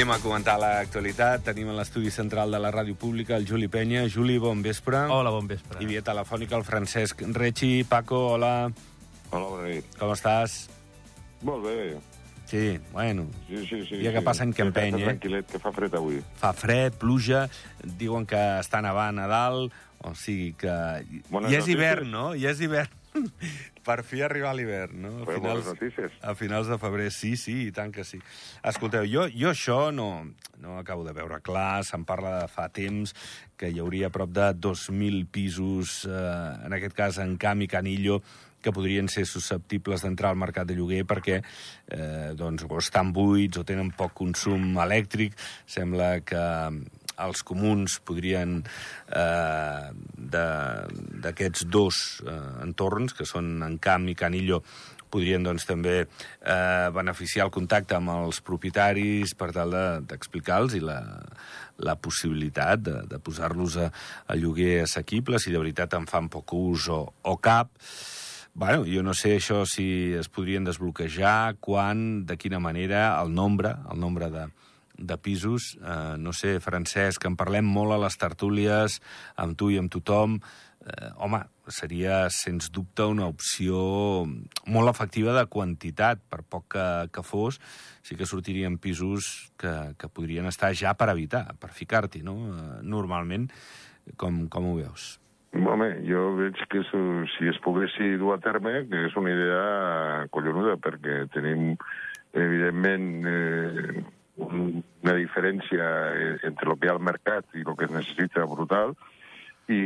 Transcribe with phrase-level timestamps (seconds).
[0.00, 1.42] Anem a comentar l'actualitat.
[1.44, 4.06] Tenim a l'estudi central de la ràdio pública el Juli Penya.
[4.08, 5.02] Juli, bon vespre.
[5.12, 5.76] Hola, bon vespre.
[5.84, 7.84] I via telefònica el Francesc Rechi.
[7.84, 8.70] Paco, hola.
[9.28, 9.90] Hola, bona nit.
[10.00, 10.54] Com estàs?
[11.44, 11.74] Molt bé.
[12.48, 13.98] Sí, bueno, Sí, sí, sí.
[14.00, 14.24] Dia que sí.
[14.24, 15.10] passa que empeny, Està eh?
[15.10, 16.22] Tranquil·let, que fa fred avui.
[16.40, 17.44] fa fred, pluja,
[17.84, 20.72] diuen que està nevant a dalt, o sigui que...
[21.28, 21.76] Bones I és notícies.
[21.76, 22.24] hivern, no?
[22.34, 22.88] I és hivern.
[23.86, 25.12] per fi arribar a l'hivern, no?
[25.22, 26.18] A Però notícies.
[26.22, 28.20] A finals de febrer, sí, sí, i tant que sí.
[28.66, 30.10] Escolteu, jo, jo això no,
[30.62, 33.14] no acabo de veure clar, se'n parla de fa temps
[33.60, 38.20] que hi hauria prop de 2.000 pisos, eh, en aquest cas en Camp i Canillo,
[38.60, 43.60] que podrien ser susceptibles d'entrar al mercat de lloguer perquè eh, doncs, o estan buits
[43.60, 45.36] o tenen poc consum elèctric.
[45.64, 46.42] Sembla que
[47.26, 48.60] els comuns podrien,
[49.08, 54.62] eh, de- d'aquests dos eh, entorns, que són en Camp i Canillo,
[55.10, 60.80] podrien doncs, també eh, beneficiar el contacte amb els propietaris per tal de- d'explicar-los i
[60.84, 61.00] la,
[61.82, 63.90] la possibilitat de, de posar-los a,
[64.28, 67.72] a lloguer assequible, si de veritat en fan poc ús o, o cap.
[68.54, 73.76] Bueno, jo no sé això si es podrien desbloquejar, quan, de quina manera, el nombre,
[73.90, 74.46] el nombre de,
[75.00, 75.74] de pisos.
[75.80, 79.00] Eh, no sé, Francesc, en parlem molt a les tertúlies,
[79.40, 80.38] amb tu i amb tothom.
[80.80, 83.80] Eh, home, seria, sens dubte, una opció
[84.66, 87.60] molt efectiva de quantitat, per poc que, que fos,
[88.02, 92.36] sí que sortirien pisos que, que podrien estar ja per habitar, per ficar-t'hi, no?
[92.48, 93.50] Eh, normalment,
[94.16, 95.16] com, com ho veus?
[95.50, 100.76] Home, jo veig que si es poguessi dur a terme, que és una idea collonuda,
[100.78, 101.74] perquè tenim,
[102.32, 104.04] evidentment, eh,
[104.36, 108.46] una diferència eh, entre el que hi ha al mercat i el que es necessita
[108.48, 108.94] brutal,
[109.70, 109.80] i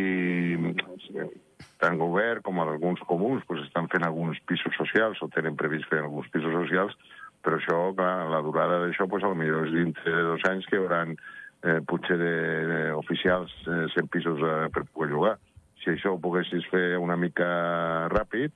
[1.82, 6.00] tant govern com alguns comuns pues, estan fent alguns pisos socials o tenen previst fer
[6.00, 6.96] alguns pisos socials,
[7.44, 10.82] però això, clar, la durada d'això, pues, potser és dintre de dos anys que hi
[10.82, 12.34] haurà eh, potser de,
[12.70, 15.34] de oficials eh, 100 pisos eh, per poder llogar.
[15.82, 18.54] Si això ho poguessis fer una mica ràpid,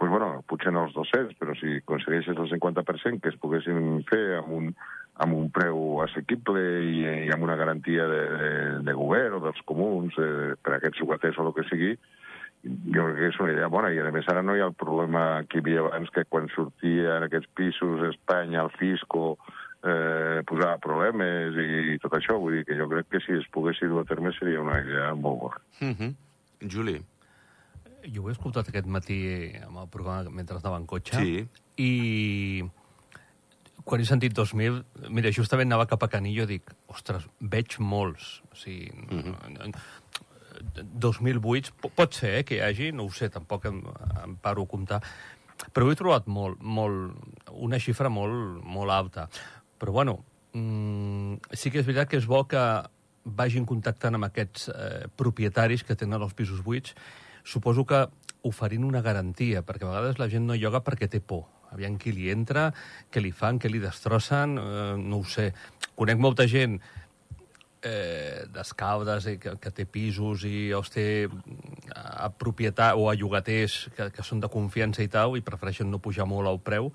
[0.00, 4.38] pues, bueno, potser no els 200, però si aconsegueixes el 50% que es poguessin fer
[4.40, 4.72] amb un,
[5.20, 8.50] amb un preu assequible i, i amb una garantia de, de,
[8.86, 11.92] de govern o dels comuns eh, per a aquests jugaters o el que sigui,
[12.62, 14.78] jo crec que és una idea bona, i a més ara no hi ha el
[14.78, 19.36] problema que hi havia abans, que quan sortien aquests pisos a Espanya, el fisco,
[19.82, 23.90] eh, posava problemes i tot això, vull dir que jo crec que si es poguessi
[23.90, 25.58] dur a terme seria una idea molt bona.
[25.80, 26.14] Mm -hmm.
[26.70, 27.00] Juli.
[28.14, 31.16] Jo ho he escoltat aquest matí amb el programa mentre anava en cotxe.
[31.16, 31.48] Sí.
[31.76, 32.62] I
[33.84, 38.40] quan he sentit 2.000, mira, justament anava cap a Canillo, dic, ostres, veig molts.
[38.52, 39.74] O sigui, mm -hmm.
[40.72, 43.82] 2.000 buits, po- pot ser eh, que hi hagi, no ho sé, tampoc em,
[44.24, 45.02] em paro a comptar,
[45.72, 47.14] però he trobat molt, molt,
[47.52, 49.28] una xifra molt, molt alta.
[49.78, 52.82] Però, bueno, mm, sí que és veritat que és bo que
[53.24, 56.94] vagin contactant amb aquests eh, propietaris que tenen els pisos buits,
[57.44, 58.06] suposo que
[58.42, 61.46] oferint una garantia, perquè a vegades la gent no lloga perquè té por.
[61.72, 62.70] Aviam qui li entra,
[63.10, 65.50] què li fan, què li destrossen, eh, no ho sé.
[65.98, 66.78] Conec molta gent
[67.82, 71.06] eh, d'escaldes i que, que té pisos i els té
[71.94, 76.02] a propietat o a llogaters que, que són de confiança i tal i prefereixen no
[76.02, 76.92] pujar molt el preu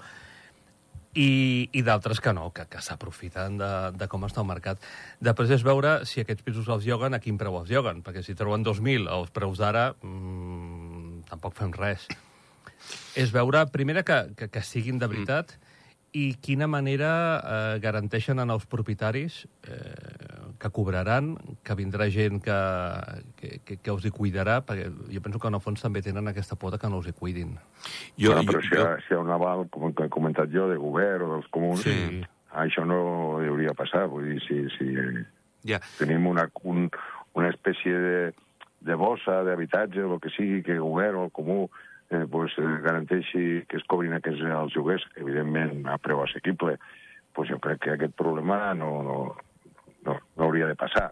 [1.18, 4.84] i, i d'altres que no, que, que s'aprofiten de, de com està el mercat.
[5.24, 8.38] Després és veure si aquests pisos els lloguen, a quin preu els lloguen, perquè si
[8.38, 12.06] treuen 2.000 els preus d'ara, mmm, tampoc fem res.
[13.16, 15.58] És veure, primera, que, que, que siguin de veritat
[16.16, 22.58] i quina manera eh, garanteixen en els propietaris eh, que cobraran, que vindrà gent que,
[23.38, 26.32] que, que, que els hi cuidarà, perquè jo penso que en el fons també tenen
[26.32, 27.58] aquesta por de que no els hi cuidin.
[28.18, 30.50] Jo, bueno, però jo, si, hi ha, si hi ha un aval, com he comentat
[30.54, 32.24] jo, de govern o dels comuns, Sí.
[32.58, 33.02] això no
[33.44, 34.08] hauria passar.
[34.10, 34.90] Vull dir, si, si
[35.70, 35.82] ja.
[36.00, 36.88] tenim una, un,
[37.38, 38.22] una espècie de,
[38.88, 41.68] de bossa, d'habitatge, o el que sigui, que el govern o el comú
[42.10, 46.78] eh, pues, eh, garanteixi que es cobrin aquests, els lloguers, evidentment a preu assequible,
[47.36, 49.18] pues jo crec que aquest problema no, no,
[50.06, 51.12] no, no hauria de passar.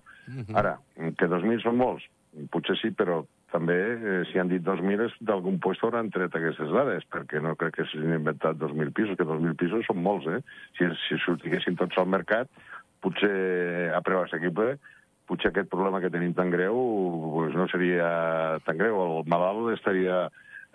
[0.58, 2.06] Ara, que 2.000 són molts?
[2.52, 3.22] Potser sí, però
[3.54, 7.56] també, eh, si han dit 2.000, és d'algun lloc hauran tret aquestes dades, perquè no
[7.60, 10.42] crec que s'hagin inventat 2.000 pisos, que 2.000 pisos són molts, eh?
[10.78, 12.50] Si, si sortiguessin tots al mercat,
[13.06, 14.80] potser a preu assequible,
[15.30, 16.76] potser aquest problema que tenim tan greu
[17.34, 18.98] pues no seria tan greu.
[19.02, 20.26] El malalt estaria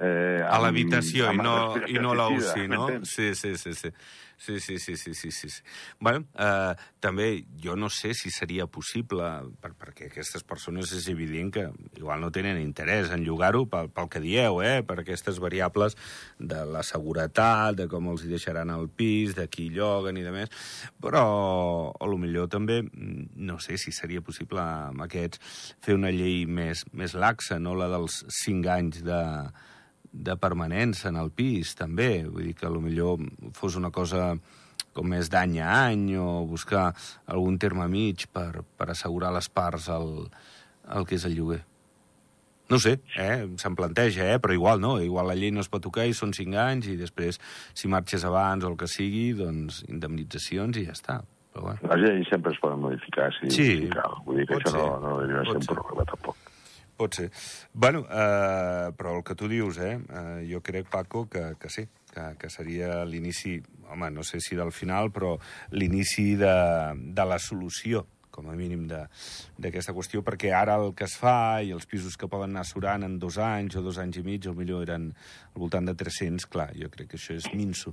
[0.01, 2.87] Eh, A l'habitació i no, i no a la UCI, no?
[3.05, 3.93] Sí, sí, sí, sí.
[4.41, 5.49] Sí, sí, sí, sí, sí, sí.
[5.99, 9.27] Bueno, eh, també jo no sé si seria possible,
[9.61, 11.67] per, perquè aquestes persones és evident que
[11.99, 14.81] igual no tenen interès en llogar-ho pel, pel que dieu, eh?
[14.81, 15.99] per aquestes variables
[16.39, 20.33] de la seguretat, de com els hi deixaran al pis, de qui lloguen i de
[20.33, 20.49] més,
[21.05, 21.27] però
[21.93, 26.47] a lo millor també mm, no sé si seria possible amb aquests fer una llei
[26.49, 29.21] més, més laxa, no la dels 5 anys de,
[30.13, 32.25] de permanència en el pis, també.
[32.27, 33.23] Vull dir que millor
[33.57, 34.35] fos una cosa
[34.93, 36.91] com més d'any a any o buscar
[37.31, 40.27] algun terme mig per, per assegurar les parts al,
[40.91, 41.63] al que és el lloguer.
[42.71, 43.49] No sé, eh?
[43.59, 44.39] se'n planteja, eh?
[44.39, 46.95] però igual no, igual la llei no es pot tocar i són cinc anys i
[46.99, 47.41] després,
[47.75, 51.19] si marxes abans o el que sigui, doncs indemnitzacions i ja està.
[51.51, 51.91] Però bueno.
[51.91, 54.15] Les lleis sempre es poden modificar, si, Sí, si cal.
[54.27, 56.50] Vull dir que pot això no, ser, no hauria de ser un problema, tampoc.
[57.01, 57.31] Pot ser.
[57.73, 61.87] Bueno, eh, però el que tu dius, eh, eh, jo crec, Paco, que, que sí,
[62.13, 63.55] que, que seria l'inici,
[63.89, 65.39] home, no sé si del final, però
[65.73, 66.53] l'inici de,
[67.17, 71.73] de la solució com a mínim d'aquesta qüestió, perquè ara el que es fa i
[71.75, 74.55] els pisos que poden anar surant en dos anys o dos anys i mig, o
[74.57, 75.11] millor eren
[75.55, 77.93] al voltant de 300, clar, jo crec que això és minso.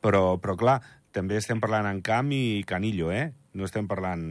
[0.00, 0.80] Però, però clar,
[1.12, 3.30] també estem parlant en Camp i Canillo, eh?
[3.54, 4.24] No estem parlant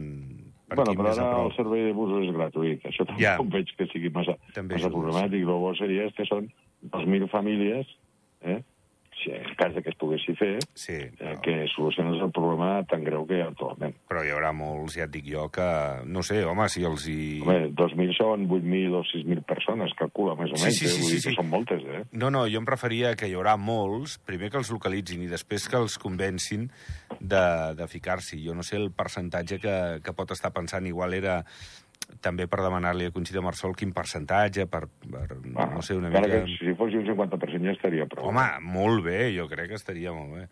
[0.76, 2.84] bueno, però ara el servei de busos és gratuït.
[2.84, 3.36] Això tampoc Ja.
[3.42, 5.40] veig que sigui massa, També massa problemàtic.
[5.40, 6.50] El bo seria que són
[6.82, 7.86] 2.000 famílies,
[8.42, 8.62] eh?
[9.22, 11.40] Si en cas que es poguessi fer, Sí, eh, però...
[11.44, 13.94] que soluciones el problema tan greu que hi ha actualment.
[14.10, 15.66] Però hi haurà molts, ja et dic jo, que...
[16.06, 17.40] No sé, home, si els hi...
[17.44, 20.78] Home, 2.000 són 8.000 o 6.000 persones, calcula, més o Sí, menys.
[20.78, 20.88] sí, eh?
[20.88, 21.36] sí, sí, dir que sí.
[21.36, 22.02] són moltes, eh?
[22.12, 25.68] No, no, jo em referia que hi haurà molts, primer que els localitzin i després
[25.68, 26.70] que els convencin
[27.20, 27.44] de,
[27.76, 28.40] de ficar-s'hi.
[28.46, 31.40] Jo no sé el percentatge que, que pot estar pensant, igual era
[32.20, 35.26] també per demanar-li a Conxita Marsol quin percentatge, per, per
[35.56, 36.26] Ah, no sé, una mica...
[36.26, 38.28] Que, si fos un 50% ja estaria prou.
[38.32, 40.46] Home, molt bé, jo crec que estaria molt bé.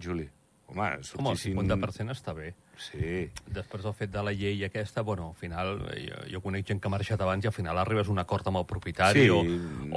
[0.00, 0.24] Juli,
[0.70, 1.56] home, Home, el sortissin...
[1.58, 2.52] 50% està bé.
[2.80, 6.78] Sí, Després del fet de la llei aquesta, bueno, al final, jo, jo conec gent
[6.80, 9.28] que ha marxat abans i al final arribes a un acord amb el propietari Sí,
[9.28, 9.42] o,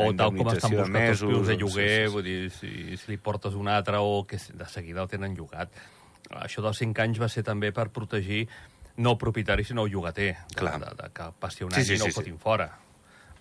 [0.03, 2.13] o tal com estan buscant els mesos, pisos de o- lloguer, sí, sí, sí.
[2.17, 5.71] vull dir, si, si li portes un altre o que de seguida el tenen llogat.
[6.43, 8.47] Això dels 5 anys va ser també per protegir
[8.97, 10.79] no el propietari, sinó el llogater, de, Clar.
[10.79, 12.19] de, de, que passi un Sí, any sí, i no sí, el sí.
[12.21, 12.69] fotin fora.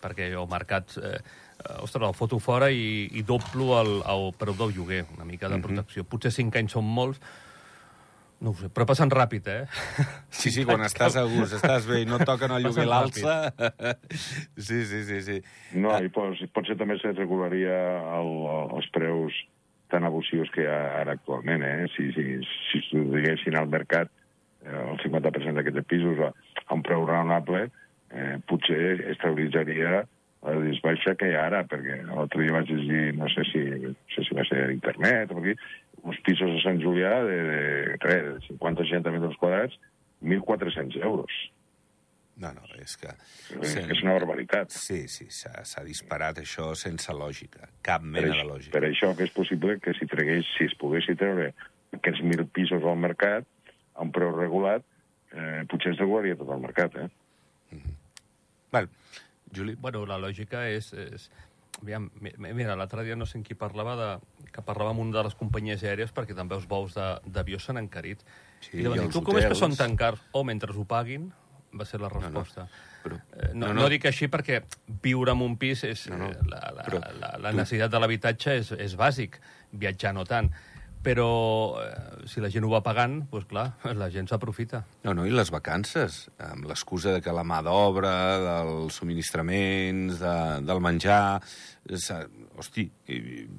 [0.02, 4.56] Perquè el mercat, eh, eh, ostres, el foto fora i, i doblo el, el preu
[4.58, 5.54] del lloguer, una mica Mhm.
[5.60, 6.04] de protecció.
[6.04, 7.20] Potser 5 anys són molts,
[8.43, 9.66] no ho sé, però passen ràpid, eh?
[10.31, 13.52] Sí, sí, quan estàs a gust, estàs bé i no et toquen el lloguer l'alça...
[14.56, 15.37] Sí, sí, sí, sí.
[15.78, 17.76] No, i pot, potser també se regularia
[18.19, 18.32] el,
[18.78, 19.37] els preus
[19.93, 21.87] tan abusius que hi ha ara actualment, eh?
[21.94, 22.25] Si, si,
[22.72, 24.10] si es diguessin al mercat
[24.66, 26.32] el 50% d'aquests pisos a,
[26.66, 27.68] a un preu raonable,
[28.12, 30.02] eh, potser estabilitzaria
[30.42, 33.94] la desbaixa que hi ha ara, perquè l'altre dia vaig llegir, no sé si, no
[34.10, 35.54] sé si va ser a internet o aquí,
[36.02, 37.60] uns pisos a Sant Julià de, de,
[38.02, 39.78] res, de 50-60 metres quadrats,
[40.22, 41.36] 1.400 euros.
[42.42, 43.12] No, no, és que...
[43.60, 44.72] És, és una barbaritat.
[44.74, 48.74] Sí, sí, s'ha disparat això sense lògica, cap Per, mena de això, lògica.
[48.74, 51.52] per això que és possible que si tregués, si es poguessi treure
[51.94, 53.46] aquests mil pisos al mercat
[53.94, 54.82] a un preu regulat,
[55.32, 57.08] eh, potser es regularia tot el mercat, eh?
[58.70, 58.88] Bueno,
[59.54, 60.92] Juli, Bueno, la lògica és...
[60.92, 61.30] és...
[61.82, 64.08] Aviam, mi- mira, l'altre dia no sé en qui parlava de,
[64.54, 67.81] que parlava amb una de les companyies aèries perquè també els vols de- d'avió s'han
[67.81, 68.20] encarit.
[68.62, 70.20] Sí, I van i tu com és que hotels?" són tan cars?
[70.36, 71.32] O mentre ho paguin,
[71.74, 72.69] va ser la resposta.
[73.02, 73.81] però- Eh, no, no, no, no.
[73.81, 74.60] no, dic així perquè
[75.02, 76.05] viure en un pis és...
[76.12, 79.40] No, no, eh, La, la, però la, la necessitat de l'habitatge és, és bàsic,
[79.72, 80.52] viatjar no tant.
[81.02, 83.64] Però eh, si la gent ho va pagant, doncs clar,
[83.98, 84.84] la gent s'aprofita.
[85.02, 90.36] no, no, i les vacances, amb l'excusa de que la mà d'obra, dels subministraments, de,
[90.68, 91.40] del menjar...
[91.98, 92.26] s'ha-
[92.62, 92.82] Hosti,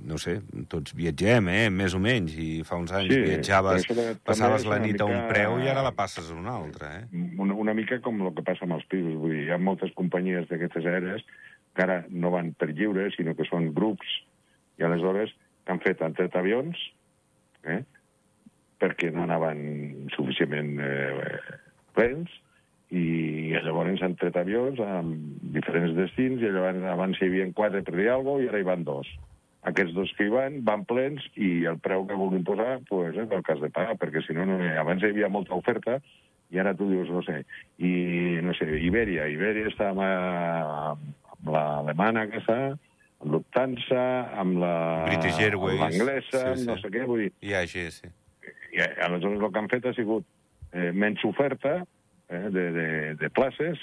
[0.06, 0.36] no sé,
[0.70, 4.78] tots viatgem, eh, més o menys, i fa uns anys Sí, viatjaves, també- passaves la
[4.80, 7.24] nit a un preu i ara la passes a un altre, eh?
[7.42, 9.18] Una, una mica com el que passa amb els pisos.
[9.20, 11.26] Vull dir, hi ha moltes companyies d'aquestes aèries
[11.74, 14.06] que ara no van per lliure, sinó que són grups,
[14.78, 15.34] i aleshores
[15.68, 16.78] han fet han tret avions,
[17.66, 17.82] eh?
[18.84, 21.60] perquè no anaven suficientment eh,
[21.96, 22.32] plens,
[22.94, 27.96] i llavors han tret avions amb diferents destins, i llavors abans hi havia quatre per
[27.96, 29.10] dir alguna cosa, i ara hi van dos.
[29.72, 33.32] Aquests dos que hi van, van plens, i el preu que vulguin posar, pues, és
[33.32, 36.02] el cas de pagar, perquè si no, no abans hi havia molta oferta,
[36.54, 37.40] i ara tu dius, no sé,
[37.80, 37.94] i,
[38.46, 42.76] no sé, Ibèria, Ibèria està amb, amb l'alemana aquesta,
[43.24, 44.04] amb Lufthansa,
[44.40, 44.76] amb la...
[45.08, 46.68] British Airways, amb l'anglesa, sí, sí.
[46.68, 48.12] no sé què, vull dir, I així, sí.
[48.76, 50.28] i aleshores el que han fet ha sigut
[50.74, 52.88] eh, menys oferta eh, de, de,
[53.20, 53.82] de places,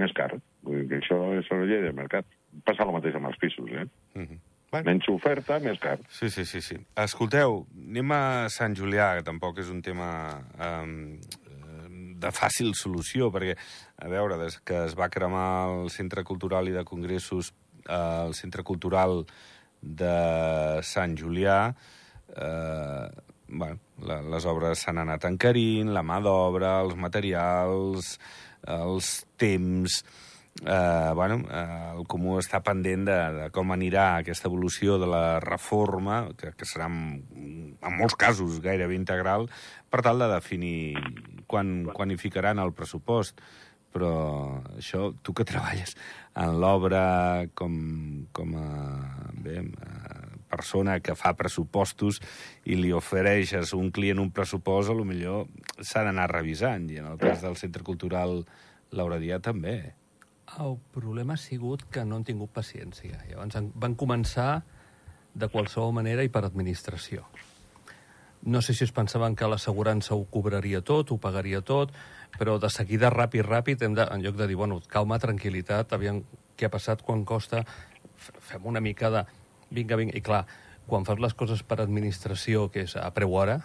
[0.00, 0.30] més car.
[0.66, 2.28] Vull dir que això és la llei del mercat.
[2.66, 3.86] passa el mateix amb els pisos, eh?
[4.14, 4.38] Mm -hmm.
[4.70, 4.84] bueno.
[4.90, 5.98] Menys oferta, més car.
[6.08, 6.76] Sí, sí, sí, sí.
[6.96, 11.18] Escolteu, anem a Sant Julià, que tampoc és un tema um,
[12.22, 13.56] de fàcil solució, perquè,
[13.96, 17.54] a veure, des que es va cremar el Centre Cultural i de Congressos,
[17.88, 19.22] eh, el Centre Cultural
[19.82, 21.58] de Sant Julià,
[22.36, 23.06] eh,
[23.52, 28.18] bueno, la, les obres s'han anat encarint, la mà d'obra, els materials,
[28.68, 30.02] els temps...
[30.52, 35.40] Eh, bueno, eh, el Comú està pendent de, de com anirà aquesta evolució de la
[35.40, 37.22] reforma, que, que serà en,
[37.80, 39.48] en molts casos gairebé integral,
[39.88, 41.00] per tal de definir
[41.48, 43.40] quan, quan hi ficaran el pressupost.
[43.92, 44.12] Però
[44.78, 45.96] això, tu que treballes
[46.40, 47.74] en l'obra com,
[48.32, 48.68] com a,
[49.44, 50.22] bé, a
[50.52, 52.20] persona que fa pressupostos
[52.68, 55.48] i li ofereixes un client un pressupost, a lo millor
[55.80, 58.42] s'ha d'anar revisant, i en el cas del Centre Cultural
[58.92, 59.76] Lauradià també.
[60.60, 63.22] El problema ha sigut que no han tingut paciència.
[63.30, 64.50] Llavors van començar
[65.32, 67.24] de qualsevol manera i per administració.
[68.42, 71.92] No sé si es pensaven que l'assegurança ho cobraria tot, ho pagaria tot,
[72.38, 76.22] però de seguida, ràpid, ràpid, hem de, en lloc de dir, bueno, calma, tranquil·litat, aviam
[76.58, 77.62] què ha passat, quan costa,
[78.18, 79.24] fem una mica de...
[79.72, 80.42] Vinga, vinga, i clar,
[80.86, 83.60] quan fas les coses per administració, que és a preu hora,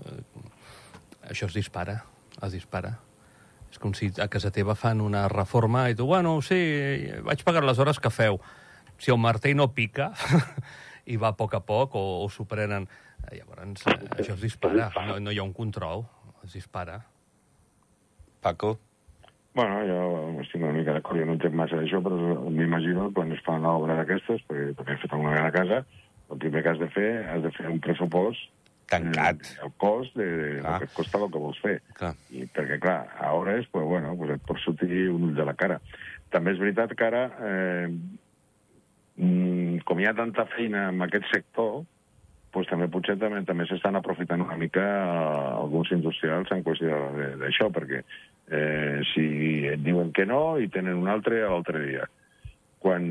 [0.00, 0.16] eh,
[1.30, 2.00] això es dispara,
[2.42, 2.96] es dispara.
[3.70, 6.58] És com si a casa teva fan una reforma i tu, bueno, sí,
[7.26, 8.40] vaig pagar les hores que feu.
[8.98, 10.12] Si el martell no pica
[11.12, 12.88] i va a poc a poc o, o s'ho prenen,
[13.34, 16.04] llavors eh, això es dispara, no, no hi ha un control,
[16.44, 17.00] es dispara.
[18.42, 18.76] Paco?
[19.56, 23.40] Bueno, jo estic una mica d'acord, jo no entenc massa d'això, però m'imagino quan es
[23.46, 25.78] fa una obra d'aquestes, perquè també he fet alguna vegada a casa,
[26.30, 28.52] el primer que has de fer, has de fer un pressupost
[28.90, 29.40] tancat.
[29.42, 31.78] Eh, el cost de, de el que et costa el que vols fer.
[31.98, 32.12] Clar.
[32.30, 35.56] I perquè, clar, a hores, pues, bueno, pues et pot sortir un ull de la
[35.58, 35.80] cara.
[36.34, 37.88] També és veritat que ara, eh,
[39.16, 41.84] mm, com hi ha tanta feina en aquest sector,
[42.56, 47.00] pues, també potser també, també s'estan aprofitant una mica eh, alguns industrials en qüestió
[47.42, 49.26] d'això, perquè eh, si
[49.68, 52.06] et diuen que no i tenen un altre l'altre dia.
[52.80, 53.04] Quan,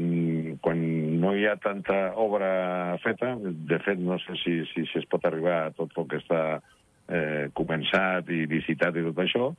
[0.65, 0.81] quan
[1.21, 5.25] no hi ha tanta obra feta, de fet no sé si, si, si es pot
[5.29, 9.51] arribar a tot el que està eh, començat i visitat i tot això,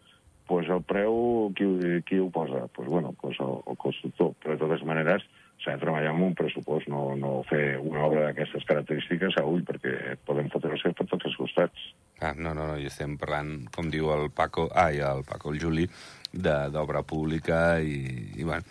[0.50, 2.66] pues el preu, qui, qui ho posa?
[2.74, 4.34] Pues, bueno, pues el, el constructor.
[4.42, 5.26] Però de totes maneres
[5.66, 9.64] s'ha de treballar amb un pressupost, no, no fer una obra d'aquestes característiques a ull,
[9.66, 11.88] perquè podem fotre-se per tots els costats.
[12.22, 15.58] Ah, no, no, no, i estem parlant, com diu el Paco, ai, el Paco, el
[15.60, 15.88] Juli,
[16.36, 17.98] d'obra pública i,
[18.38, 18.62] i bueno,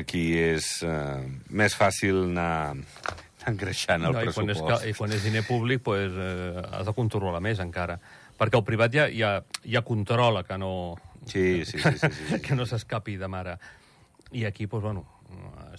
[0.00, 1.22] aquí és eh,
[1.52, 2.74] més fàcil anar
[3.46, 4.58] engreixant el no, pressupost.
[4.58, 8.00] I quan, és, I quan és diner públic, pues, eh, has de controlar més encara.
[8.34, 10.72] Perquè el privat ja, ja, ja controla que no,
[11.26, 12.40] Sí, sí, sí, sí, sí, sí.
[12.40, 13.58] que no s'escapi de mare.
[14.32, 15.06] I aquí, pues, bueno,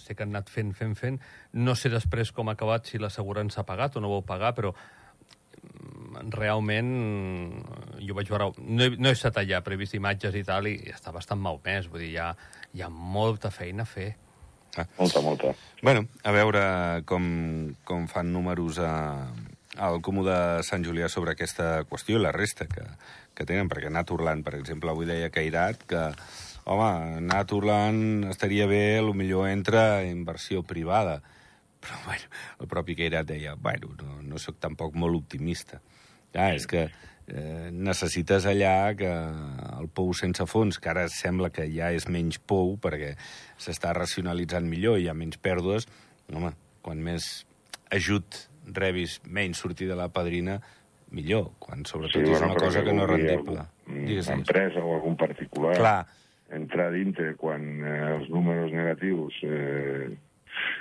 [0.02, 1.18] sé que han anat fent, fent, fent.
[1.54, 4.58] No sé després com ha acabat, si l'assegurança ha pagat o no ho ha pagat,
[4.58, 6.92] però mm, realment
[8.02, 8.52] jo vaig veure...
[8.58, 11.42] No he, no he estat allà, però he vist imatges i tal, i està bastant
[11.42, 11.90] malmès.
[11.90, 12.30] Vull dir, hi ha,
[12.74, 14.12] hi ha molta feina a fer.
[14.76, 14.84] Ah.
[14.98, 15.52] Molta, molta.
[15.82, 16.62] Bueno, a veure
[17.08, 17.28] com,
[17.88, 18.90] com fan números a,
[19.76, 22.84] al Comú de Sant Julià sobre aquesta qüestió i la resta que,
[23.36, 26.02] que tenen, perquè Naturland, per exemple, avui deia Cairat que,
[26.66, 31.22] home, Naturland estaria bé, a lo millor entra inversió privada.
[31.80, 32.30] Però, bueno,
[32.60, 35.78] el propi Cairat deia, bueno, no, no sóc tampoc molt optimista.
[36.34, 39.12] Ja, és que eh, necessites allà que
[39.78, 43.14] el pou sense fons, que ara sembla que ja és menys pou perquè
[43.62, 45.86] s'està racionalitzant millor i hi ha menys pèrdues,
[46.32, 47.46] home, quan més
[47.94, 50.58] ajut rebis menys sortir de la padrina,
[51.14, 53.66] millor, quan sobretot sí, és una cosa que no és rendible.
[53.86, 56.00] Digues, empresa o algun particular Clar.
[56.54, 60.10] Entrar dintre quan eh, els números negatius eh,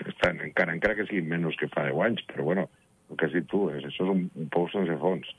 [0.06, 2.68] estan, encara, encara que siguin menys que fa 10 anys, però bueno,
[3.10, 5.32] el que has dit tu, és, això és un, un pou sense fons.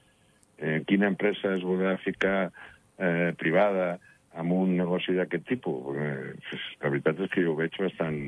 [0.58, 3.96] Eh, quina empresa es voldrà ficar eh, privada
[4.36, 5.98] amb un negoci d'aquest tipus?
[6.00, 8.18] Eh, la veritat és que jo ho veig bastant,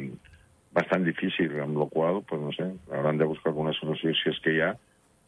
[0.76, 4.40] bastant difícil, amb la qual pues, no sé, hauran de buscar alguna solució si és
[4.44, 4.74] que hi ha,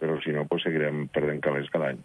[0.01, 2.01] però si no, pues, seguirem perdent calés cada any.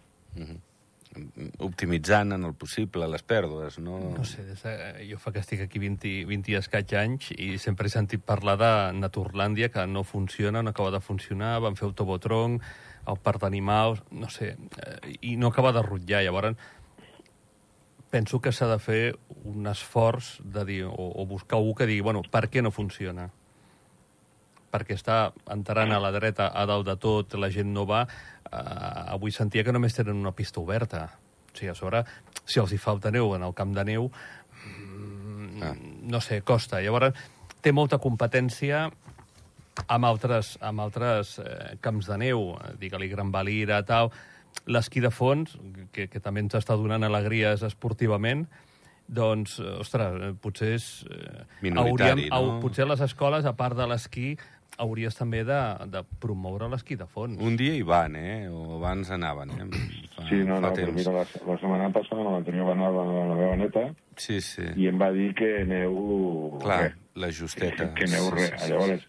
[1.58, 3.98] Optimitzant en el possible les pèrdues, no?
[4.12, 4.74] No sé, des de,
[5.08, 8.58] jo fa que estic aquí 20, 20 i escaig anys i sempre he sentit parlar
[8.60, 12.58] de Naturlàndia, que no funciona, no acaba de funcionar, van fer el Tobotron,
[13.08, 14.52] el parc d'animals, no sé,
[14.84, 16.22] eh, i no acaba de rutllar.
[16.26, 16.60] Llavors,
[18.12, 19.00] penso que s'ha de fer
[19.48, 23.30] un esforç de dir, o, o buscar algú que digui, bueno, per què no funciona?
[24.76, 28.02] perquè està entrant a la dreta a dalt de tot, la gent no va.
[28.46, 31.06] Uh, avui sentia que només tenen una pista oberta.
[31.56, 32.04] Sigui, a sobre,
[32.44, 34.10] si els hi falta neu en el camp de neu,
[34.66, 35.74] mm, Ah.
[36.02, 36.80] no sé, costa.
[36.82, 37.14] Llavors,
[37.62, 38.90] té molta competència
[39.88, 44.10] amb altres, amb altres eh, camps de neu, digue-li Gran Valira, tal,
[44.66, 45.56] l'esquí de fons,
[45.92, 48.46] que, que també ens està donant alegries esportivament,
[49.08, 50.86] doncs, eh, ostres, eh, potser és...
[51.10, 52.36] eh, Minoritari, no?
[52.36, 54.36] au- potser les escoles, a part de l'esquí,
[54.78, 55.58] hauries també de,
[55.92, 57.38] de promoure l'esquí de fons.
[57.42, 58.48] Un dia hi van, eh?
[58.52, 59.66] O abans anaven, eh?
[60.14, 60.96] Fa, Sí, no, fa no, però temps.
[60.98, 63.84] mira, la, la setmana passada, l'anterior va anar la, la meva neta
[64.16, 64.64] Sí, sí.
[64.76, 65.96] i em va dir que neu...
[66.62, 66.96] Clar, res.
[67.16, 67.90] la justeta.
[67.94, 68.50] Que, que neu Sí, res.
[68.50, 69.06] sí, sí, Llavors,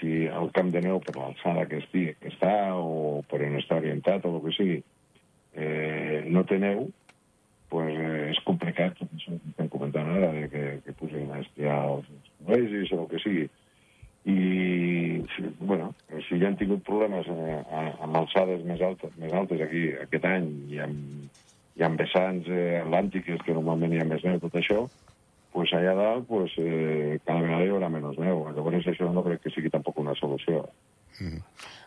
[0.00, 3.78] si el camp de neu per l'alçada que, estigui, que està o per on està
[3.78, 4.80] orientat o el que sigui,
[5.54, 6.88] eh, no té neu,
[7.72, 12.08] pues, eh, és complicat, que estem comentant ara, de que, que pusin a esquiar els
[12.42, 13.46] col·legis o el que sigui.
[14.22, 15.88] I, si, bueno,
[16.28, 20.46] si ja han tingut problemes eh, amb alçades més altes, més altes aquí aquest any
[20.70, 21.40] i amb,
[21.74, 24.84] i amb vessants eh, atlàntiques, que normalment hi ha més neu, tot això,
[25.52, 28.46] pues allà dalt pues, eh, cada vegada hi haurà menys neu.
[28.54, 30.62] Llavors això no crec que sigui tampoc una solució.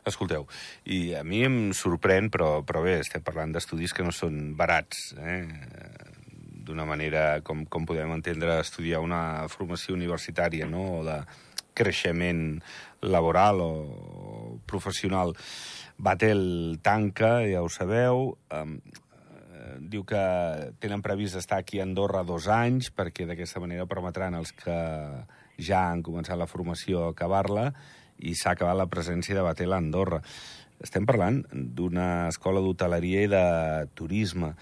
[0.05, 0.45] Escolteu,
[0.85, 5.15] i a mi em sorprèn, però, però bé, estem parlant d'estudis que no són barats,
[5.17, 5.41] eh?
[6.65, 11.19] d'una manera com, com podem entendre estudiar una formació universitària, no?, o de
[11.75, 12.61] creixement
[13.05, 13.71] laboral o
[14.65, 15.35] professional.
[15.97, 18.77] Batel tanca, ja ho sabeu, um,
[19.79, 20.21] diu que
[20.79, 24.77] tenen previst estar aquí a Andorra dos anys, perquè d'aquesta manera permetran als que
[25.57, 27.69] ja han començat la formació a acabar-la,
[28.19, 30.21] i s'ha acabat la presència de Batel a Andorra.
[30.83, 33.45] Estem parlant d'una escola d'hoteleria i de
[33.95, 34.53] turisme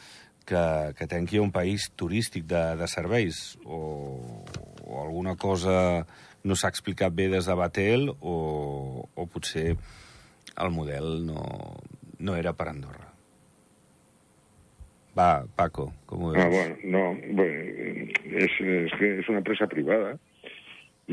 [0.45, 4.43] que, que té aquí un país turístic de, de serveis o,
[4.83, 6.05] o alguna cosa
[6.43, 9.73] no s'ha explicat bé des de Batel o, o potser
[10.59, 11.41] el model no,
[12.19, 13.09] no era per Andorra.
[15.17, 16.43] Va, Paco, com ho veus?
[16.43, 17.01] Ah, bueno, no,
[17.37, 20.15] bueno, és, és que és una empresa privada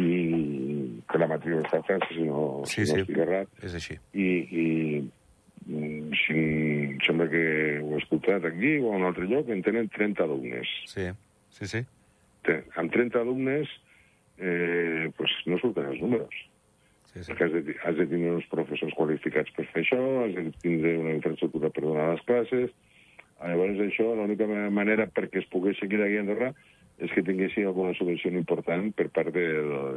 [0.00, 3.00] i que la matriu està a França, si no, Sí, si no sí.
[3.04, 3.98] estic errat, És així.
[4.14, 4.28] i,
[4.62, 4.66] i
[5.66, 7.42] mm, si, em sembla que
[7.82, 10.70] ho he escoltat aquí o a un altre lloc, en tenen 30 alumnes.
[10.88, 11.08] Sí,
[11.58, 11.84] sí, sí.
[12.46, 13.68] Te- Amb 30 alumnes
[14.40, 16.34] eh, pues no surten els números.
[17.10, 17.32] sí, sí.
[17.32, 20.96] perquè has de, has de tenir uns professors qualificats per fer això, has de tindre
[20.98, 22.70] una infraestructura per donar les classes...
[23.40, 26.50] Llavors, això, l'única ma- manera perquè es pogués seguir aquí a Andorra
[27.00, 29.44] és que tinguessin alguna subvenció important per part de,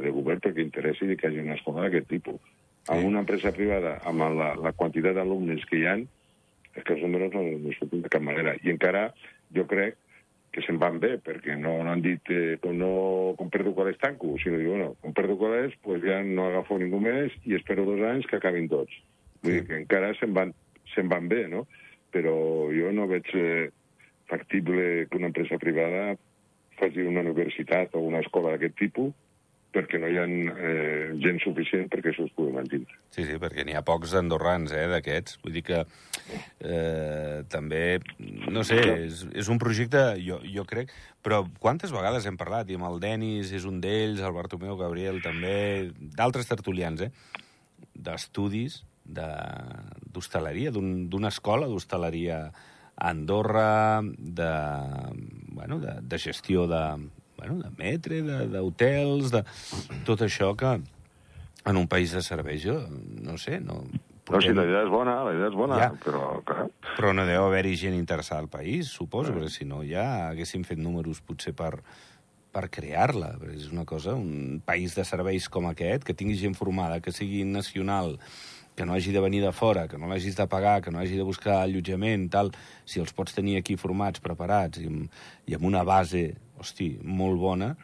[0.00, 2.38] de govern perquè interessi que hi hagi una escola d'aquest tipus.
[2.40, 2.94] Sí.
[2.94, 6.06] Amb una empresa privada, amb la, la quantitat d'alumnes que hi han,
[6.72, 8.56] és que els números no, no surten de cap manera.
[8.64, 9.10] I encara,
[9.52, 10.00] jo crec
[10.54, 12.90] que se'n van bé, perquè no, no han dit eh, com, no,
[13.38, 16.46] com perdo qual és tanco, sinó diu, bueno, com perdo qual és, pues ja no
[16.48, 18.94] agafo ningú més i espero dos anys que acabin tots.
[19.42, 20.54] Vull dir que encara se'n van,
[20.94, 21.64] se'n van bé, no?
[22.14, 22.36] Però
[22.70, 23.66] jo no veig eh,
[24.30, 26.14] factible que una empresa privada
[26.78, 29.12] faci una universitat o una escola d'aquest tipus
[29.74, 32.86] perquè no hi ha eh, gent suficient perquè això es pugui mantenir.
[33.10, 35.40] Sí, sí, perquè n'hi ha pocs andorrans, eh, d'aquests.
[35.42, 35.80] Vull dir que
[36.60, 37.98] eh, també,
[38.50, 40.92] no sé, és, és un projecte, jo, jo crec,
[41.24, 45.20] però quantes vegades hem parlat, i amb el Denis és un d'ells, el Bartomeu Gabriel
[45.24, 47.10] també, d'altres tertulians, eh,
[47.94, 49.26] d'estudis de-
[50.14, 52.46] d'hostaleria, d'un- d'una escola d'hostaleria
[52.96, 54.50] a Andorra, de,
[55.50, 56.82] bueno, de, de gestió de,
[57.46, 60.74] bueno, de metre, d'hotels, de, de tot això que
[61.64, 62.80] en un país de serveis, jo
[63.24, 63.84] no sé, no...
[64.24, 65.90] No, sí, la idea és bona, la idea és bona, Ja.
[66.00, 66.62] però, clar,
[66.96, 70.80] Però no deu haver-hi gent interessada al país, suposo, perquè si no ja haguéssim fet
[70.80, 71.82] números potser per,
[72.50, 73.34] per crear-la.
[73.52, 77.44] És una cosa, un país de serveis com aquest, que tingui gent formada, que sigui
[77.44, 78.16] nacional,
[78.74, 81.20] que no hagi de venir de fora, que no l'hagis de pagar, que no hagi
[81.20, 82.48] de buscar allotjament, tal,
[82.88, 85.12] si els pots tenir aquí formats, preparats, i amb,
[85.46, 86.30] i amb una base,
[86.64, 87.74] hosti, molt bona,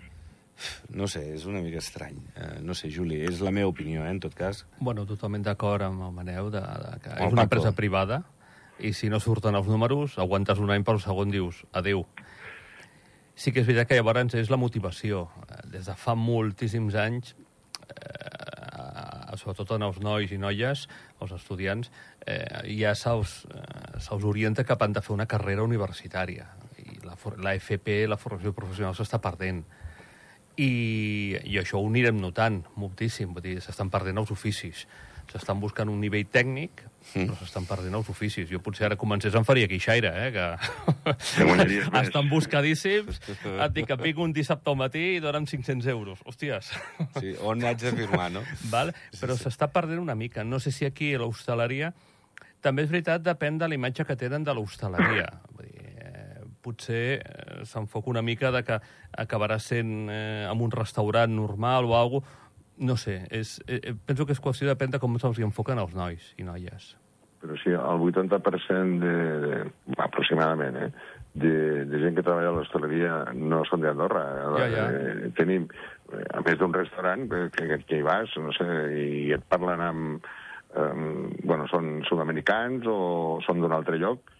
[0.93, 2.19] no sé, és una mica estrany.
[2.37, 4.65] Eh, no sé, Juli, és la meva opinió, eh, en tot cas.
[4.81, 7.49] Bueno, totalment d'acord amb el Maneu, de, de que El és una Paco.
[7.49, 8.23] empresa privada,
[8.81, 12.05] i si no surten els números, aguantes un any, però el segon dius, adeu.
[13.41, 15.29] Sí que és veritat que llavors és la motivació.
[15.49, 17.35] Eh, Des de fa moltíssims anys,
[17.89, 20.87] eh, sobretot en els nois i noies,
[21.23, 21.89] els estudiants,
[22.27, 26.49] eh, ja se'ls eh, se'ls orienta cap han de fer una carrera universitària.
[27.43, 29.63] La, FP, la formació professional, s'està perdent.
[30.61, 30.73] I,
[31.47, 33.33] I això ho anirem notant moltíssim.
[33.37, 34.87] Vull dir, s'estan perdent els oficis.
[35.31, 38.49] S'estan buscant un nivell tècnic, però s'estan perdent els oficis.
[38.51, 40.31] Jo potser ara comencés em faria queixaire, eh?
[40.35, 40.47] Que,
[42.03, 43.21] estan buscadíssims.
[43.47, 46.25] Et dic que vinc un dissabte al matí i dona'm 500 euros.
[46.27, 46.73] Hòsties.
[47.21, 48.43] Sí, on haig de firmar, no?
[48.75, 48.91] Val?
[49.21, 50.43] Però s'està perdent una mica.
[50.43, 51.95] No sé si aquí a l'hostaleria...
[52.61, 55.31] També és veritat, depèn de la imatge que tenen de l'hostaleria.
[56.61, 58.81] Eh, potser eh, s'enfoca una mica de que
[59.17, 62.39] acabarà sent eh, en un restaurant normal o alguna cosa.
[62.81, 65.93] No sé, és, eh, penso que és qüestió de depèn de com se'ls enfoquen els
[65.95, 66.97] nois i noies.
[67.43, 69.13] Però sí, el 80% de,
[69.45, 69.59] de,
[70.01, 70.89] aproximadament, eh,
[71.35, 74.25] de, de gent que treballa a l'hostaleria no són d'Andorra.
[74.57, 74.87] Ja, ja.
[74.97, 75.69] Eh, tenim,
[76.09, 79.45] eh, a més d'un restaurant, eh, que, que, que hi vas, no sé, i et
[79.49, 80.31] parlen amb...
[80.71, 84.40] Um, bueno, són sud-americans o són d'un altre lloc, eh?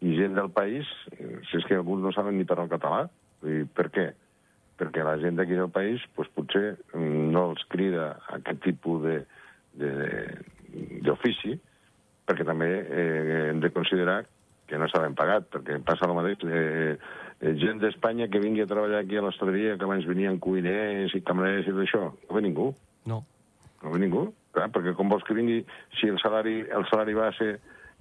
[0.00, 3.00] I gent del país, eh, si és que alguns no saben ni parlar el català.
[3.44, 4.06] I per què?
[4.80, 9.16] Perquè la gent d'aquí del país pues, potser mm, no els crida aquest tipus de,
[9.80, 9.90] de,
[11.04, 11.56] d'ofici,
[12.28, 14.22] perquè també eh, hem de considerar
[14.70, 16.44] que no s'ha ben pagat, perquè passa el mateix.
[16.46, 16.94] Eh,
[17.40, 21.24] eh, gent d'Espanya que vingui a treballar aquí a l'hostaleria, que abans venien cuiners i
[21.26, 22.70] camarers i tot això, no ve ningú.
[23.10, 23.24] No.
[23.82, 25.64] No ve ningú, clar, perquè com vols que vingui,
[25.98, 27.50] si el salari, el salari base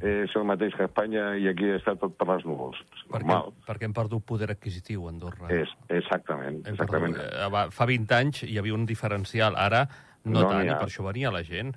[0.02, 2.80] eh, és el mateix que a Espanya i aquí està tot per les núvols.
[3.06, 3.54] Perquè, Normal.
[3.68, 5.52] perquè hem perdut poder adquisitiu a Andorra.
[5.54, 7.18] És, exactament, Hem exactament.
[7.20, 9.86] Perdut, eh, fa 20 anys hi havia un diferencial, ara
[10.26, 11.76] no, No tant, i per això venia la gent.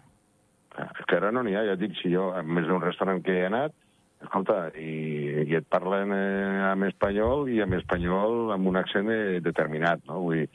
[0.76, 3.20] Ah, És que ara no n'hi ha, ja dic, si jo, a més d'un restaurant
[3.22, 3.74] que he anat,
[4.22, 9.40] escolta, i, i et parlen eh, en espanyol i en espanyol amb un accent eh,
[9.44, 10.22] determinat, no?
[10.26, 10.48] Vull dir,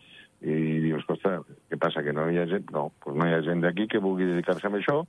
[0.47, 2.67] i dius, ostres, què passa, que no hi ha gent?
[2.73, 4.99] No, doncs no hi ha gent d'aquí que vulgui dedicar-se a això,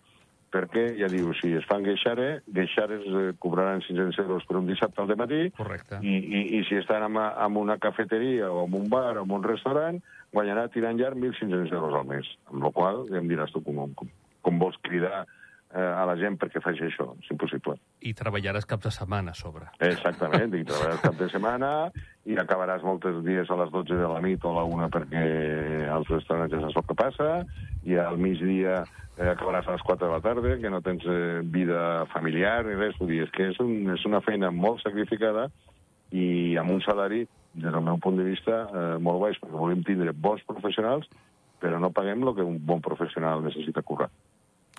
[0.52, 5.02] perquè, ja diu, si es fan gueixare, gueixares eh, cobraran 500 euros per un dissabte
[5.02, 6.00] al matí, Correcte.
[6.02, 9.34] i, i, i si estan en, en una cafeteria o en un bar o en
[9.38, 10.00] un restaurant,
[10.32, 12.28] guanyarà tirant llarg 1.500 euros al mes.
[12.52, 14.10] Amb la qual cosa, ja em diràs tu com, com,
[14.42, 15.24] com vols cridar
[15.74, 17.10] eh, a la gent perquè faci això.
[17.22, 17.76] És impossible.
[18.00, 19.68] I treballaràs caps de setmana a sobre.
[19.84, 21.72] Exactament, i treballaràs cap de setmana
[22.28, 25.24] i acabaràs molts dies a les 12 de la nit o a la 1 perquè
[25.92, 27.30] als restaurants ja saps el que passa,
[27.88, 31.40] i al migdia eh, acabaràs a les 4 de la tarda, que no tens eh,
[31.44, 32.96] vida familiar ni res.
[33.00, 35.48] Vull dir, és que és, un, és una feina molt sacrificada
[36.12, 37.26] i amb un salari,
[37.58, 41.08] des del meu punt de vista, eh, molt baix, perquè volem tindre bons professionals,
[41.58, 44.08] però no paguem el que un bon professional necessita cobrar.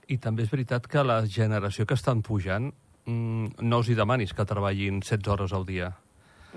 [0.10, 2.72] I també és veritat que la generació que estan pujant
[3.06, 5.92] mm, no els hi demanis que treballin 16 hores al dia.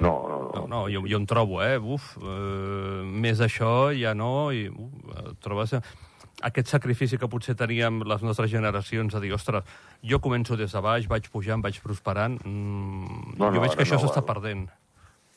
[0.01, 0.67] No, no, No, no.
[0.69, 1.77] no, jo, jo em trobo, eh?
[1.79, 5.75] Uf, eh, més això ja no, i uf, eh, trobes
[6.43, 9.63] aquest sacrifici que potser teníem les nostres generacions, a dir, ostres,
[10.03, 13.85] jo començo des de baix, vaig pujant, vaig prosperant, mm, No, jo no, veig que
[13.85, 14.29] això no s'està val.
[14.35, 14.69] perdent.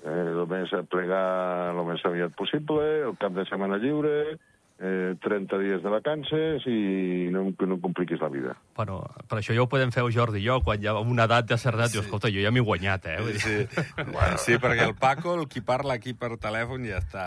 [0.06, 4.38] eh, només plegar el més aviat possible, el cap de setmana lliure,
[4.80, 8.56] eh, 30 dies de vacances i no, que no compliquis la vida.
[8.76, 11.26] Bueno, per això ja ho podem fer el Jordi i jo, quan ja amb una
[11.30, 12.00] edat de certa edat, sí.
[12.04, 13.18] escolta, jo ja m'he guanyat, eh?
[13.22, 13.80] Vull dir, Sí,
[14.12, 17.26] bueno, sí, perquè el Paco, el qui parla aquí per telèfon, ja està...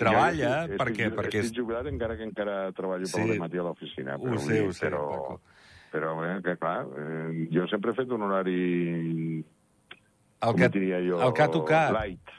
[0.00, 1.02] Treballa, Jo estic- perquè...
[1.10, 3.18] estic, perquè estic jubilat encara que encara treballo Sí.
[3.20, 4.14] pel matí a l'oficina.
[4.16, 5.40] Ho però sé, ho sé, però, Paco.
[5.92, 9.44] però eh, que clar, eh, jo sempre he fet un horari,
[10.40, 11.92] el que, diria jo, el que ha tocat...
[11.92, 12.32] light.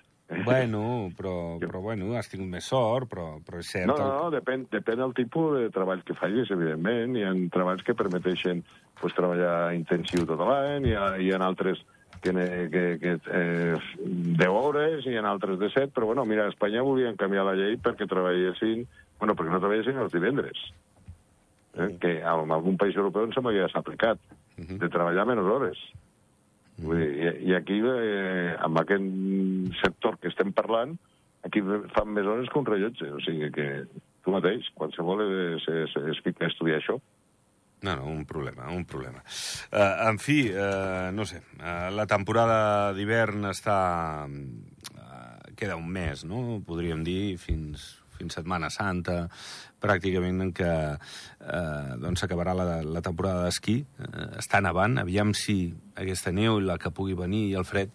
[0.46, 0.82] Bueno,
[1.18, 3.90] però, però bueno, has tingut més sort, però, però és cert...
[3.90, 7.18] No, no, no, depèn, depèn del tipus de treball que facis, evidentment.
[7.20, 8.64] Hi ha treballs que permeteixen
[9.02, 11.82] pues, treballar intensiu tot l'any, hi, ha, hi ha altres
[12.22, 16.46] que, ne- que, que eh, 10 hores, hi ha altres de 7, però bueno, mira,
[16.46, 18.86] a Espanya volien canviar la llei perquè treballessin,
[19.20, 20.62] bueno, perquè no treballessin els divendres.
[21.80, 21.88] Eh?
[22.04, 24.20] Que en algun país europeu em sembla que ja s'ha aplicat,
[24.62, 25.80] de treballar menys hores.
[26.82, 29.08] Vull dir, i, I aquí, eh, amb aquest
[29.82, 30.96] sector que estem parlant,
[31.46, 31.64] aquí
[31.96, 33.10] fan més hores que un rellotge.
[33.16, 33.68] O sigui que
[34.26, 37.00] tu mateix, qualsevol es, es, es fica a estudiar això.
[37.82, 39.24] No, no, un problema, un problema.
[39.74, 43.80] Uh, en fi, uh, no sé, uh, la temporada d'hivern està...
[44.30, 47.84] Uh, queda un mes, no?, podríem dir, fins,
[48.18, 49.24] fins Setmana Santa,
[49.82, 53.82] pràcticament en què uh, doncs la, la temporada d'esquí.
[54.00, 57.92] Uh, està nevant, aviam si aquesta neu i la que pugui venir i el fred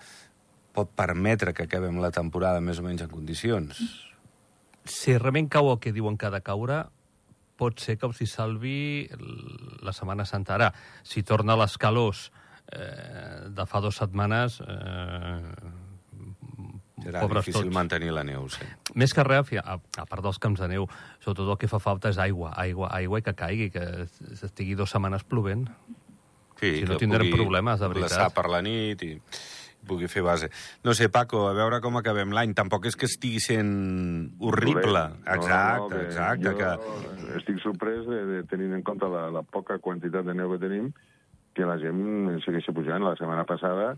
[0.77, 3.81] pot permetre que acabem la temporada més o menys en condicions.
[4.85, 6.85] si realment cau el que diuen que ha de caure,
[7.57, 8.79] pot ser que els hi salvi
[9.83, 10.55] la Setmana Santa.
[10.55, 10.69] Ara,
[11.03, 12.29] si torna les calors
[12.73, 15.41] eh, de fa dues setmanes, eh,
[17.03, 17.75] Serà pobres difícil tots.
[17.77, 18.65] mantenir la neu, sí.
[18.97, 20.87] Més que res, a, a part dels camps de neu,
[21.21, 23.83] sobretot el que fa falta és aigua, aigua, aigua i que caigui, que
[24.43, 25.67] estigui dues setmanes plovent.
[26.57, 28.15] Sí, Si no que tindrem pugui problemes, de veritat.
[28.17, 29.11] glaçar per la nit i
[29.87, 30.49] pugui fer base.
[30.83, 32.55] No sé, Paco, a veure com acabem l'any.
[32.57, 35.03] Tampoc és que estigui sent horrible.
[35.21, 36.49] No, Exacte, no, no, que exacte.
[36.49, 37.37] Jo Que...
[37.43, 40.89] estic sorprès de, de tenint en compte la, la poca quantitat de neu que tenim,
[41.55, 43.05] que la gent segueix pujant.
[43.05, 43.93] La setmana passada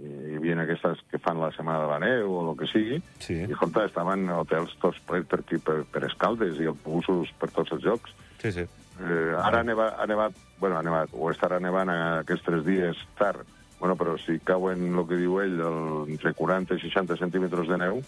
[0.00, 3.34] hi havia aquestes que fan la setmana de la neu o el que sigui, Sí.
[3.44, 7.84] i, escolta, estaven hotels tots plens per, per, per escaldes i autobusos per tots els
[7.84, 8.14] llocs.
[8.42, 8.66] Sí, sí.
[9.00, 12.96] Eh, ara ha nevat, ha nevat, bueno, ha nevat, o estarà nevant aquests tres dies
[13.18, 13.46] tard,
[13.84, 17.76] Bueno, però si cauen, el que diu ell, el, entre 40 i 60 centímetres de
[17.76, 17.98] neu,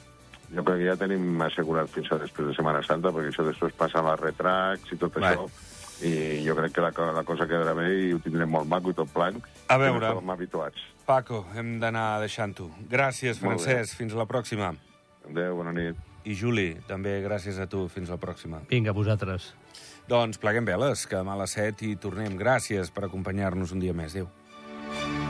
[0.55, 3.75] jo crec que ja tenim assegurat fins a després de Setmana Santa, perquè això després
[3.77, 5.35] passa amb els retracts i tot Vai.
[5.35, 5.45] això,
[6.05, 8.97] i jo crec que la, la cosa quedarà bé i ho tindrem molt maco i
[8.97, 9.47] tot blanc.
[9.69, 10.03] A no veure.
[10.05, 10.83] estàvem habituats.
[11.07, 12.69] Paco, hem d'anar deixant-ho.
[12.91, 13.39] Gràcies.
[13.41, 13.97] Francesc.
[13.97, 14.75] Fins la pròxima.
[15.31, 16.01] Adéu, bona nit.
[16.27, 17.87] I Juli, també gràcies a tu.
[17.93, 18.65] Fins la pròxima.
[18.71, 19.53] Vinga, vosaltres.
[20.11, 22.37] Doncs pleguem veles, que demà a les 7 i tornem.
[22.39, 24.15] Gràcies per acompanyar-nos un dia més.
[24.15, 25.26] Adéu.